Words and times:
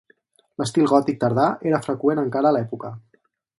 L'estil 0.61 0.87
gòtic 0.91 1.19
tardà 1.25 1.45
era 1.73 1.81
freqüent 1.89 2.25
encara 2.25 2.53
a 2.53 2.57
l'època. 2.59 2.95